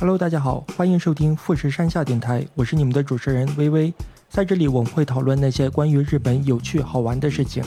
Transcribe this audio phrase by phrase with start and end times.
[0.00, 3.92] Hello，大家好，欢迎收听富士山下电台，我是你们的主持人微微，
[4.28, 7.64] 在这里我们会讨论那些关于日本有趣好玩的事情。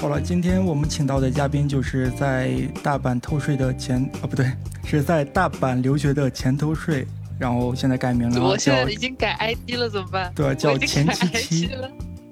[0.00, 2.50] 好了，今天我们请到的嘉宾就是在
[2.82, 4.50] 大阪偷税的前啊，不对，
[4.84, 7.06] 是在大阪留学的前偷税，
[7.38, 10.32] 然后现在改名了，我现在已经改 ID 了，怎么办？
[10.34, 11.70] 对，叫前七七，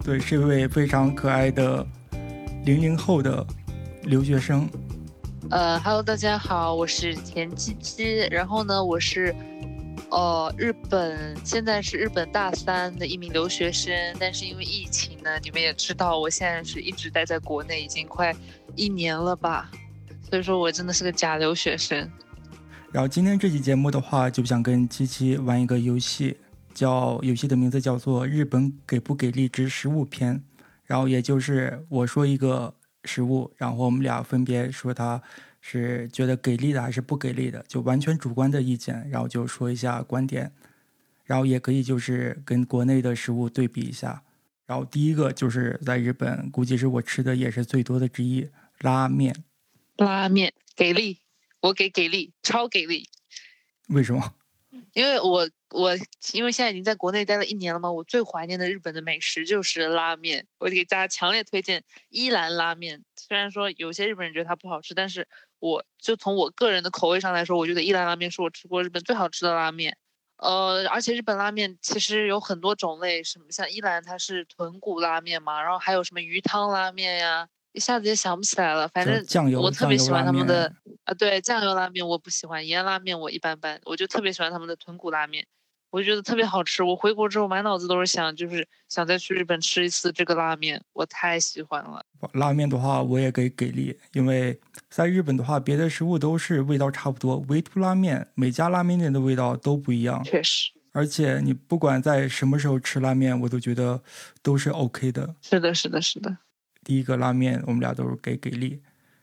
[0.03, 1.87] 对，是一位非常可爱的
[2.65, 3.47] 零零后的
[4.03, 4.69] 留学生。
[5.51, 8.19] 呃，Hello，大家好，我是田七七。
[8.31, 9.35] 然后呢，我是，
[10.11, 13.95] 呃，日本现在是日本大三的一名留学生。
[14.21, 18.35] 但是因为疫情呢，你们也知道，我现在是一直待在国内，已经快
[18.77, 19.71] 一年了吧。
[20.29, 22.11] 所以说我真的是个假留学生。
[22.93, 26.37] 然后今天这期节目的话，就想跟七七玩一个游戏，
[26.75, 30.37] 叫游戏的名字叫做《日本给不给力之食物篇》。
[30.85, 32.75] 然后也就是我说一个。
[33.09, 35.21] 食物，然后我们俩分别说他
[35.63, 40.53] 是觉得给力的还是不给力的，就完全主观的意见，然后就说一下观点，
[41.25, 44.23] 然后也可以就是跟国内的食物对比一下。
[44.67, 48.47] 然后第一个就是在日本，估计是我吃的也是最多的之一，
[48.81, 49.35] 拉面。
[49.97, 51.19] 拉面给力，
[51.63, 53.09] 我给给力，超给力。
[53.89, 54.35] 为什么？
[54.95, 55.95] 因为我我
[56.33, 60.47] 因为现在已经在国内待了一年了嘛，我最怀念的日本的美食就是拉面。
[60.59, 63.05] 我给大家强烈推荐伊兰拉面。
[63.17, 69.97] 虽然说有些日本人觉得它不好吃，但是我就从我个人的口味上来说，我觉得伊兰拉面是我吃过日本最好吃的拉面。
[70.37, 77.49] 呃，而且日本拉面其实有很多种类，什么像伊兰它是豚骨拉面嘛，然后还有什么鱼汤拉面呀。
[77.79, 80.71] 一下子也想不起来了，反正酱油我特别喜欢他们的
[81.05, 85.47] 啊，对酱油拉面我不喜欢，盐拉面我一般般，我就特别喜欢他们的豚骨拉面，
[85.91, 86.83] 我觉得特别好吃。
[86.83, 92.05] 我回国之后满脑子都是想，就是想再去日本吃一次这个拉面，我太喜欢了。
[92.33, 94.59] 拉面的话，我也给给力，因为
[94.91, 100.21] 在日本的话，别的食物都是味道差不多，唯独拉面，每家拉面店的味道都不一样。
[100.25, 104.03] 确实，而且你不管在什么时候吃拉面，我都觉得
[104.43, 105.37] 都是 OK 的。
[105.41, 106.37] 是的，是的，是的。
[106.89, 108.81] 第一个拉面，我们俩都是给给力，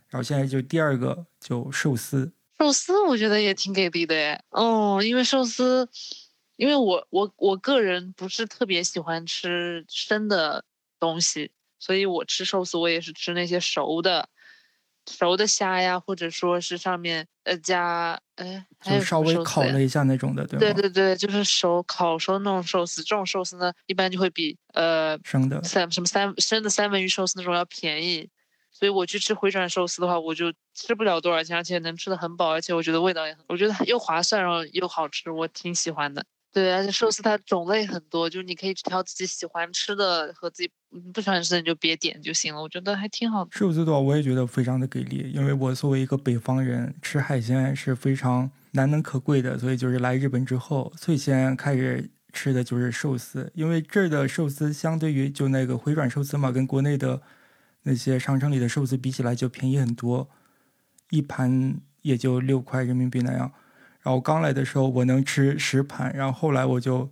[0.09, 2.31] 然后现在就第二个就寿司。
[2.59, 5.89] 寿司我觉得也挺给力的哎，哦，因为寿司，
[6.57, 10.63] 因为我我我个人不是特别喜欢吃生的
[10.99, 11.49] 东西，
[11.79, 14.29] 所以我吃寿司我也是吃那些熟的。
[15.09, 20.59] 熟的虾呀，或者说是上面呃加哎，就稍微烤了一下那种的，对？
[20.59, 28.29] 对对对，就是熟烤熟那种寿司，这种寿司呢，一般就会比呃生的三什么三生的三文鱼寿司那种要便宜，
[28.71, 36.25] 所以我去吃回转寿司的话，我就吃不了多少钱，而且能吃的很饱，而且我觉得味道也很，我觉得又划算，然后又好吃，我挺喜欢的。
[36.55, 40.71] 对，而且寿司它种类很多，就是你可以挑自己喜欢吃的和自己
[41.13, 42.61] 不喜欢吃的，你就别点就行了。
[42.61, 43.51] 我觉得还挺好的。
[43.51, 57.21] 寿司的话，我也觉得非常的给力，因为我作为一个北方人，吃海鲜是非常难能可贵的，所以就是来日本之后，最先开始吃的就是寿司，因为这儿的寿司相对于就那个回转寿司嘛，跟国内的
[57.83, 60.29] 那些商城里的寿司比起来就便宜很多，
[61.09, 63.51] 一盘也就六块人民币那样。
[64.05, 67.09] 然后刚来的时候我能吃十盘，然后后来我就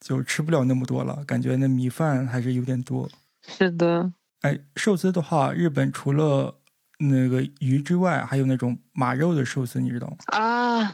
[0.00, 3.08] 就吃不了那么多了，感觉那米饭还是有点多。
[3.46, 6.58] 是的，哎，寿司的话，日本除了
[6.98, 10.16] 那个鱼之外，还有那种马肉的寿司，你知道吗？
[10.26, 10.92] 啊，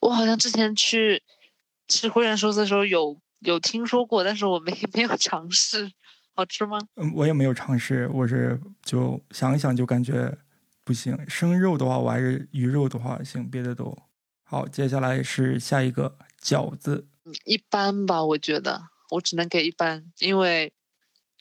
[0.00, 1.22] 我好像之前去
[1.86, 5.92] 吃会员寿司的时候有有听说过，但是我没没有尝试，
[6.34, 6.78] 好吃吗？
[6.96, 10.34] 嗯，我也没有尝试，我是就想一想就感觉
[10.82, 11.14] 不行。
[11.28, 13.94] 生肉的话，我还是鱼肉的话行，别的都。
[14.48, 17.08] 好，接下来是下一个饺子，
[17.44, 18.80] 一般吧，我觉得
[19.10, 20.72] 我只能给一般，因为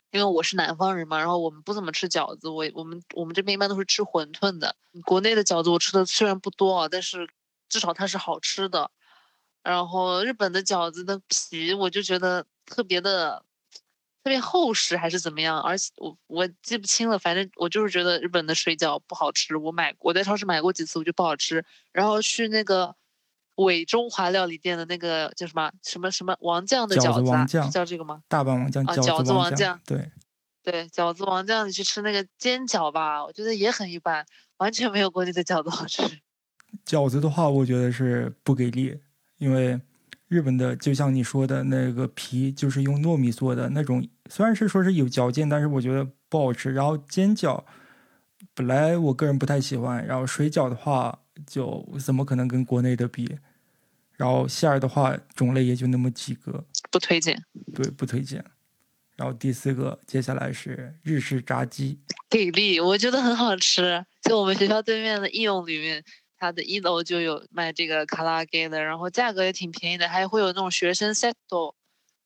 [0.10, 4.76] 因为我是南方人嘛，然后我们不怎么吃饺子，我我们我们这边一般都是吃馄饨的。
[5.06, 7.30] 国内的饺子我吃的虽然不多啊，但是
[7.70, 8.90] 至少它是好吃的。
[9.62, 13.46] 然后日本的饺子的皮，我就觉得特别的。
[14.26, 15.62] 特别厚实还是怎么样？
[15.62, 19.56] 而且我我记不清了，反正我就是觉得日本的水饺不好吃。
[19.56, 21.64] 我买我在超市买过几次，我觉得不好吃。
[21.92, 22.96] 然后去那个
[23.58, 28.24] 伪中华料理店的那个叫什么什么什么王酱的饺子，啊，叫这个吗？
[28.28, 30.10] 大阪王酱啊，饺子王酱，对
[30.64, 34.26] 对，饺子王酱，你去吃那个煎饺吧，我觉得也很一般，
[34.58, 36.02] 完全没有国内的饺子好吃。
[36.84, 39.00] 饺子的话，我觉得是不给力，
[39.38, 39.80] 因为。
[40.28, 46.74] 日本的就像你说的那个皮，就是用糯米做的那种，虽然是说是有嚼劲，但是我觉得不好吃。
[46.74, 47.64] 然后煎饺，
[48.54, 50.06] 本来我个人不太喜欢。
[50.06, 53.38] 然后水饺的话，就怎么可能跟国内的比？
[54.14, 57.38] 然后馅儿的话，种类也就那么几个，不推荐。
[57.74, 58.44] 对，不推荐。
[59.18, 62.00] 然后第四个，接下来是日式炸鸡，
[62.30, 64.06] 给力，我觉得很好吃。
[64.22, 66.04] 就我们学校对面的应用里面，
[66.38, 71.34] 它的一楼就有卖这个卡拉给的，然后价格也挺便宜的，还会有那种学生 set，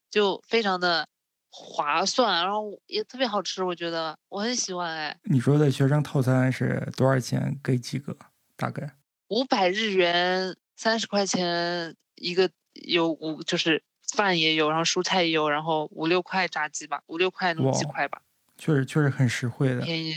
[0.10, 1.08] 就非常的
[1.52, 4.92] 划算，然后也特别好吃，我觉得我很喜欢。
[4.96, 7.60] 哎，你说的学生套餐是多少钱？
[7.64, 8.16] 给几个？
[8.56, 8.94] 大概
[9.30, 13.82] 五百日元，三十块钱一个，有五就是
[14.14, 18.22] 饭也有，然后蔬菜也有，然后五六块炸鸡吧，五六块那种鸡块吧，
[18.58, 20.14] 确实确实很实惠的，便宜。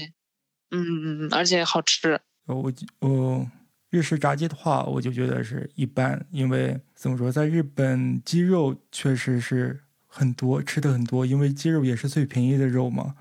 [0.70, 2.18] 嗯嗯嗯，而且好吃。
[2.46, 3.46] 我我
[3.92, 13.14] 日式炸鸡的话，我就觉得是一般，因为怎么说，在日本鸡肉确实是很多，吃的很多，因为鸡肉也是最便宜的肉嘛。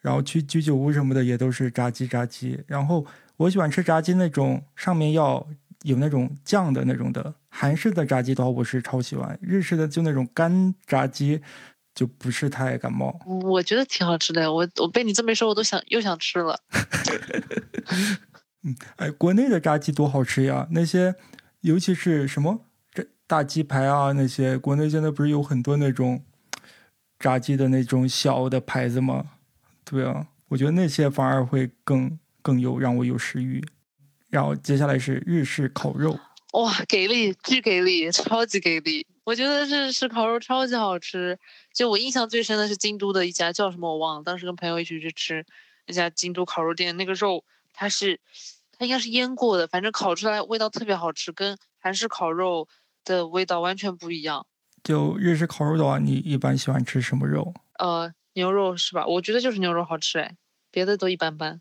[0.00, 2.58] 然后去居酒屋什么的也都是炸鸡炸鸡。
[2.66, 3.04] 然后
[3.36, 5.46] 我喜欢吃炸鸡那种上面要
[5.82, 7.34] 有那种酱的那种的。
[7.50, 11.42] 韩式的炸鸡的话，我是超喜欢；日式的就那种干炸鸡。
[11.94, 14.52] 就不是太感冒，我觉得挺好吃的。
[14.52, 16.56] 我我被你这么一说，我都想又想吃了。
[18.62, 20.66] 嗯，哎，国内的炸鸡多好吃呀！
[20.72, 21.14] 那些，
[21.60, 26.24] 尤其是什么这大鸡排啊，那些国内现在不是有很多那种
[27.18, 29.30] 炸鸡的那种小的牌子吗？
[29.84, 33.64] 对啊，我觉得那些反而会更更有让我有食欲。
[34.28, 36.18] 然后接下来是日式烤肉，
[36.52, 39.06] 哇，给力，巨给力，超级给力！
[39.24, 41.38] 我觉得日式烤肉超级好吃。
[41.72, 45.46] 就我印象最深的是京都的一家叫什么我忘了，当时跟朋友一起去吃
[45.86, 47.44] 那家京都烤肉店，那个肉
[47.78, 48.20] 它是
[48.72, 52.66] 它应该是腌过的，反正烤出来味道特别好吃，跟韩式烤肉
[53.04, 54.44] 的味道完全不一样。
[54.82, 57.54] 就日式烤肉的话，你一般喜欢吃什么肉？
[57.78, 59.06] 呃，牛肉是吧？
[59.06, 60.36] 我觉得就是牛肉好吃哎，
[60.72, 61.60] 别的都一般般。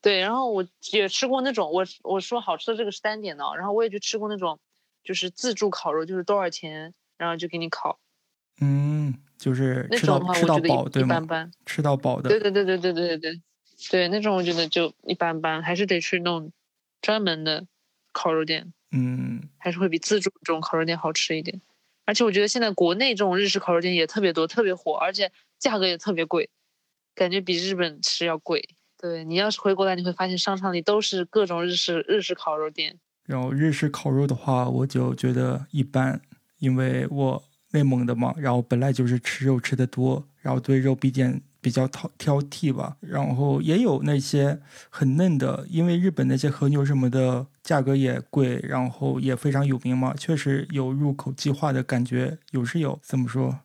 [0.00, 4.58] 对，然后我也吃过那种，我我说好吃的这个是单点的，然后我也去吃过那种，
[5.04, 8.00] 就是自助烤肉，就是多少钱，然后就给你烤。
[8.62, 9.14] 嗯。
[9.38, 11.20] 就是吃到吃到饱，对吗？
[11.66, 12.28] 吃到饱的。
[12.28, 13.42] 对对对对对对对对，
[13.90, 16.52] 对那种我觉得就一般般，还是得去那种
[17.00, 17.66] 专门的
[18.12, 18.72] 烤肉店。
[18.90, 21.60] 嗯，还是会比自助这种烤肉店好吃一点。
[22.04, 26.50] 而且我觉得现在国内这种日式烤肉店也特别多，特别火，而且价格也特别贵，
[27.14, 28.68] 感觉比日本吃要贵。
[28.98, 32.98] 对你要是回国来，你会发现商场里都是各种日式日式烤肉店。
[33.24, 36.20] 然后日式烤肉的话，我就觉得一般，
[36.58, 37.42] 因为我。
[37.74, 44.60] 内蒙的嘛，然后本来就是吃肉吃的多，然后对肉比点比较挑挑剔吧，然后也有那些
[44.90, 52.98] 很嫩的，因为日本那些和牛什么的价格也贵，然后也非常有名嘛，确实有入口即化的感觉，有是有。
[53.02, 53.60] 怎么说？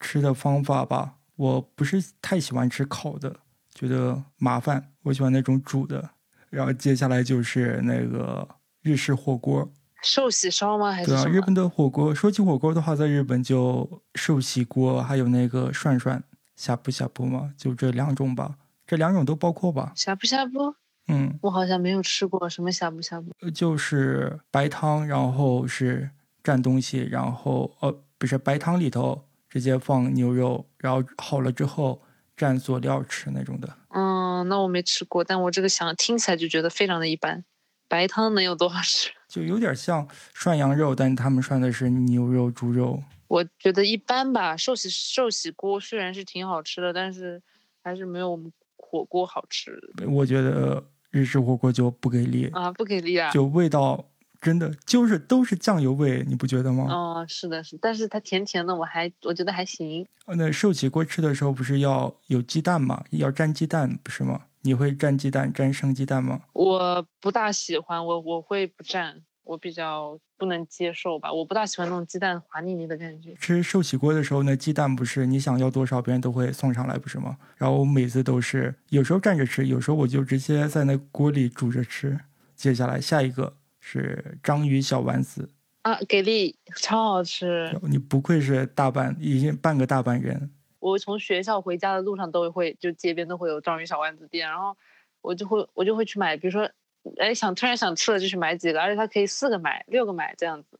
[0.00, 3.36] 吃的方法吧，我不是太喜欢吃烤的，
[3.74, 6.10] 觉得麻烦，我喜欢那种煮的。
[6.50, 8.48] 然后接下来就是那个
[8.82, 9.70] 日式火锅。
[10.02, 10.92] 寿喜烧吗？
[10.92, 12.14] 还是对啊，日本的火锅。
[12.14, 16.22] 说起火锅的话，在日本就寿喜锅，还有那个涮涮、
[16.56, 18.56] 呷哺呷哺吗，就这两种吧。
[18.86, 19.92] 这两种都包括吧？
[19.96, 20.74] 呷哺呷哺，
[21.08, 23.50] 嗯，我好像没有吃过什么呷哺呷哺。
[23.50, 26.10] 就是白汤，然后是
[26.42, 32.02] 蘸东西，然后呃，不是白汤里头直接放牛肉，然后好了之后
[32.36, 33.76] 蘸佐料吃那种的。
[33.88, 37.44] 嗯，那我没吃过，但我这个想听起来就觉得非常的一般。
[37.88, 39.10] 白汤能有多好吃？
[39.28, 43.02] 就有点像涮羊肉，但他们涮的是牛肉、猪肉。
[43.34, 44.56] 我觉得一般吧。
[44.56, 47.42] 寿喜寿喜锅虽然是挺好吃的，但是
[47.82, 49.76] 还是没有我们火锅好吃。
[50.06, 53.32] 我觉得日式火锅就不给力啊，不给力啊！
[53.32, 54.08] 就味道
[54.40, 56.84] 真的就是都是酱油味，你不觉得吗？
[56.88, 60.06] 哦，是的，是，但是它甜甜的，我还我觉得还行。
[60.26, 63.04] 那寿喜锅吃的时候不是要有鸡蛋吗？
[63.10, 64.42] 要蘸鸡蛋，不是吗？
[64.62, 66.40] 你会蘸鸡蛋，蘸生鸡蛋吗？
[66.52, 71.32] 我不大喜欢，我我会不蘸，我比较不能接受吧。
[71.32, 73.34] 我不大喜欢那种鸡蛋滑腻腻的感觉。
[73.34, 77.36] 吃寿喜锅的时候，那鸡蛋不是你想要多少，别人都会送上来，不是吗？
[77.56, 82.18] 然后我每次都是，有时候蘸着吃，有时候我就直接在那锅里煮着吃。
[82.56, 85.50] 接下来下一个是章鱼小丸子
[85.82, 87.78] 啊，给力，超好吃。
[87.82, 90.50] 你不愧是大阪，已经半个大阪人。
[90.78, 94.76] 我从学校回家的路上都会，就街边都会有章鱼小丸子店，然后
[95.20, 96.70] 我就会我就会去买，比如说，
[97.18, 100.78] 哎想突然想吃了就去买几个，而且它可以四个买、六个买这样子，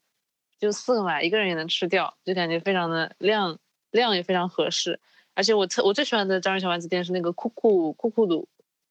[0.59, 3.59] 就四个买一个人也能吃掉，就感觉非常的量
[3.91, 5.01] 量也非常合适。
[5.35, 8.49] 而且我特我最喜欢的章鱼小丸子店是那个酷酷酷酷鲁，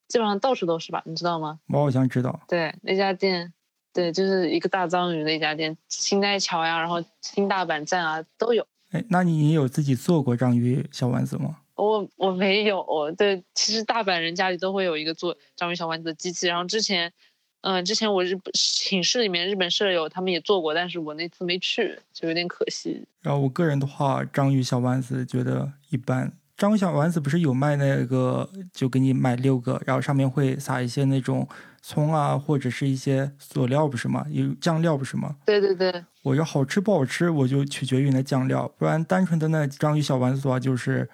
[0.07, 1.59] 基本上到处都是吧，你知道吗？
[1.69, 2.39] 我好像知道。
[2.47, 3.53] 对那家店，
[3.93, 8.67] 对就是一个大章鱼的一家店，新奈桥呀，然后新大阪站啊都有。
[8.91, 11.57] 哎，那你有自己做过章鱼小丸子吗？
[11.75, 12.85] 我我没有，
[13.17, 16.47] 对，其实大阪人家里都会有一个做章鱼小丸子的机器。
[16.47, 17.11] 然后之前，
[17.61, 23.03] 嗯，之前我日寝室里面日本舍友他们也做过，但是我那次没去，就有点可惜。
[23.21, 26.31] 然后我个人的话，章鱼小丸子觉得一般。
[26.55, 31.47] 章鱼小丸子不是有卖那个，就给你买六个，然后上面会撒一些那种
[31.81, 34.23] 葱啊，或者是一些佐料，不是吗？
[34.29, 35.35] 有酱料，不是吗？
[35.47, 41.09] 对对对，我要好吃不好吃，我就取决于那酱料，不然单纯的那章鱼小丸子的话，就是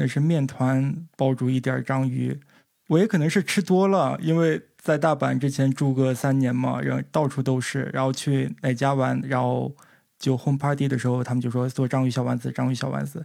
[0.00, 2.40] 那是面团包住一点章鱼。
[2.88, 9.70] 我也可能是吃多了，因为在大阪之前住个三年嘛，然后到处都是，然后去哪家玩，然后
[10.18, 13.24] 就 home party 的时候，他们就说做章鱼小丸子，章鱼小丸子，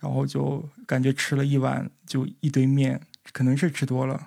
[0.00, 3.00] 然后就感觉吃了一碗就一堆面，
[3.32, 4.26] 可能是吃多了。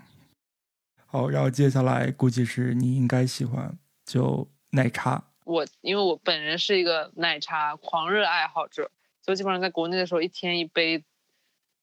[1.05, 5.21] 好，然后接下来估计是你应该喜欢，就奶茶。
[5.43, 8.89] 我因为我本人是一个奶茶狂热爱好者，
[9.21, 11.03] 就基本上在国内的时候一天一杯。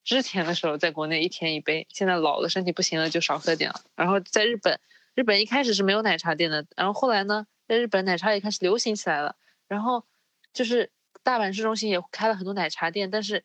[0.05, 3.81] 之前的时候在国内一天一杯，现在老了身体不行了就少喝点了。
[3.95, 4.81] 然后在日本，
[5.15, 9.37] 日本一开始是没有奶茶店的，然后后来呢，在日本奶茶也开始流行起来了。
[9.69, 10.05] 然后
[10.53, 10.91] 就是
[11.23, 13.45] 大阪市中心也开了很多奶茶店，但是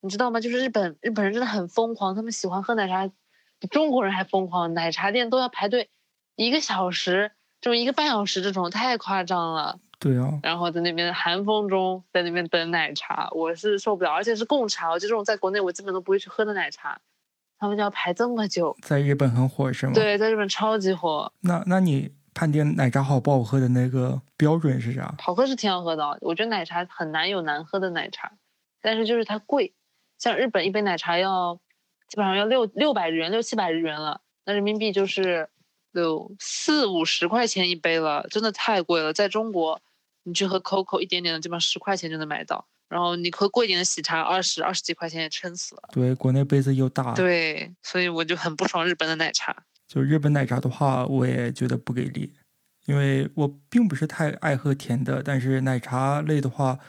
[0.00, 0.40] 你知道吗？
[0.40, 3.10] 就是日本日本人真的很疯狂，他们喜欢喝奶茶
[3.58, 5.90] 比中国人还疯狂，奶茶店都要排队
[6.36, 9.80] 一个小时，就一个半小时这种，太夸张了。
[9.98, 17.00] 对啊，然后在那边寒风中，在那边等奶茶，我是受不了，而且是贡茶，就这种在国内我基本都不会去喝的奶茶，
[17.58, 18.76] 他们就要排这么久。
[18.82, 19.92] 在日本很火是吗？
[19.94, 21.32] 对，在日本超级火。
[21.40, 25.14] 那那你判定奶茶好不好喝的那个标准是啥？
[25.18, 28.30] 好喝是挺好喝的，我觉得奶茶很难有难喝的奶茶，
[28.82, 29.72] 但是就是它贵，
[30.18, 31.58] 像日本一杯奶茶要
[32.06, 35.48] 基本上要六六百日元，六七百日元了，那人民币就是
[35.92, 39.80] 有四五十块钱一杯了，真的太贵了，在中国。
[40.26, 42.66] 你去喝 COCO 一点点的，基本上十块钱就能买到。
[42.88, 45.82] 然后你喝贵一点的喜茶，二十二十几块钱也撑死了。
[45.92, 47.14] 对，国内杯子又大。
[47.14, 49.56] 对，所以我就很不爽日本的奶茶。
[49.86, 52.32] 就日本奶茶的话，我也觉得不给力，
[52.86, 55.22] 因为我并不是太爱喝甜的。
[55.22, 56.80] 但是奶茶类的话，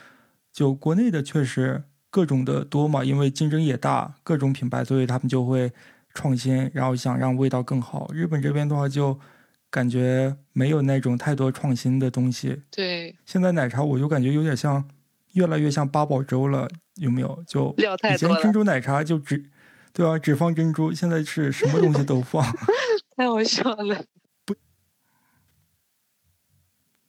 [0.52, 5.72] 就国内的确实各种的多嘛，因为竞争也大，各种品牌，所以他们就会
[6.12, 8.10] 创新，然后想让味道更好。
[8.12, 9.20] 日本这边的话就。
[9.70, 12.62] 感觉没有那种太多创新的东西。
[12.70, 14.88] 对，现在奶茶我就感觉有点像，
[15.32, 17.44] 越来越像八宝粥了，有没有？
[17.46, 19.50] 就以前珍珠奶茶就只，
[19.92, 22.42] 对啊，只放珍珠，现在是什么东西都放。
[23.16, 24.04] 太好笑了。
[24.44, 24.54] 不，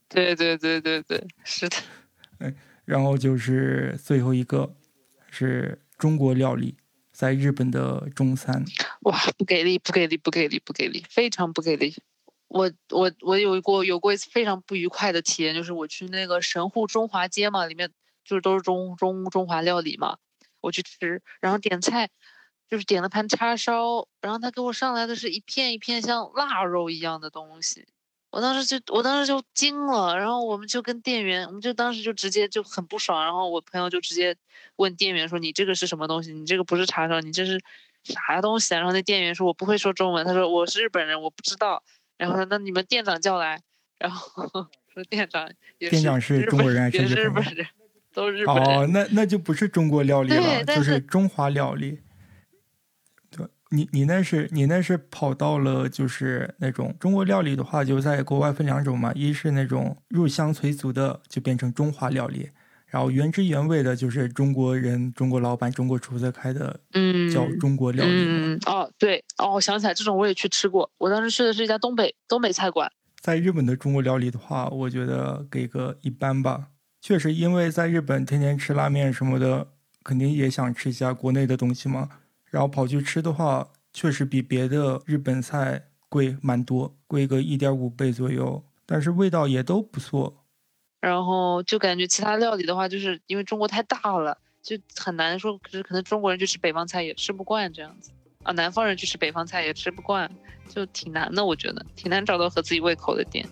[0.09, 1.77] 对对对对对，是的。
[2.39, 4.75] 哎，然后就是最后一个，
[5.29, 6.75] 是中国料理，
[7.11, 8.65] 在日本的中餐。
[9.03, 11.95] 哇，不给力，不给力，不给力，不给力，非常不给力。
[12.49, 17.91] 我我我有过有过一次非常不愉快的体验，就是我去那个神户中华街嘛，里面
[18.25, 20.17] 就是都是中中中华料理嘛，
[20.59, 22.09] 我去吃，然后点菜，
[22.67, 27.85] 就是点了盘叉烧，然后他给我上来的是一片一片像腊肉一样的东西，
[28.31, 34.35] 我当时就我当时就惊了，然后我们就跟店员，我们就当时就直接就很不爽，然后我朋友就直接
[34.77, 36.33] 问店员说：“你这个是什么东西？
[36.33, 37.59] 你这个不是叉烧，你这是
[38.03, 41.83] 啥东西？”然后那店员说：“我不会说中文。”他说：“我是日本人，我不知道。”
[42.19, 43.59] 然后说：“那你们店长叫来。”
[43.97, 44.45] 然后
[44.93, 45.49] 说：“店长
[45.79, 47.65] 也店长是中国人还是日本人？
[48.13, 51.99] 都是日本人。”哦，那那就不是中国料理了，就是中华料理。
[53.31, 62.49] 对，你你那是你那是跑到了就是那种中国料理的话，就在国外分两种嘛，一是那种入乡随俗的，就变成中华料理。
[62.87, 68.11] 然后原汁原味的，就是中国人、中国老板、中国厨子开的，嗯，叫中国料理。
[68.11, 70.91] 嗯哦，对哦，我想起来，这种我也去吃过。
[70.97, 72.91] 我当时去的是一家东北东北菜馆。
[73.21, 76.67] 在日本的中国料理的话，我觉得给个一般吧。
[77.01, 79.69] 确实，因为在日本天天吃拉面什么的，
[80.03, 82.09] 肯定也想吃一下国内的东西嘛。
[82.45, 88.61] 然后跑去吃的话，确实比别的日本菜贵蛮多，贵个一点五倍左右。
[88.85, 90.43] 但是味道也都不错。
[90.99, 95.57] 然后就感觉其他料理的话，就是因为中国太大了，就很难说。
[95.59, 98.11] 可是可能中国人就吃北方菜也吃不惯这样子
[98.49, 100.27] 啊，南方人去吃北方菜也吃不惯，
[100.67, 101.45] 就挺难的。
[101.45, 103.47] 我觉得挺难找到合自己胃口的店，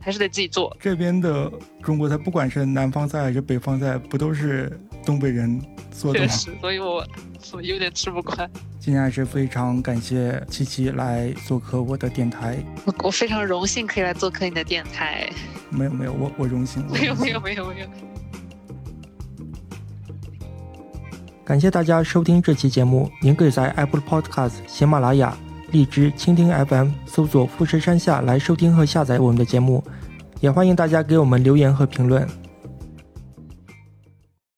[0.00, 0.74] 还是得自己做。
[0.80, 4.72] 这边的中国菜，不管是南方菜还是北方菜，不都是
[5.04, 5.60] 东北人
[5.92, 6.26] 做的吗？
[6.26, 7.06] 确实，所以我
[7.52, 8.50] 我有点吃不惯。
[8.80, 15.28] 今天还是非常感谢七七来做客我的电台，我我非常荣幸可以来做客你的电台。
[15.68, 16.82] 没有没有，我我荣幸。
[16.90, 17.86] 没有没有没有没有。
[21.44, 23.10] 感谢大家收听这期节目。
[23.20, 25.36] 您可以在 Apple Podcast、喜马拉雅、
[25.72, 29.84] 荔枝、蜻蜓 FM 搜索“富士山下”来收听和下载我们的节目。
[30.40, 32.26] 也欢迎大家给我们留言和评论。